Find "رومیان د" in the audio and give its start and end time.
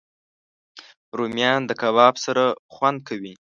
1.17-1.71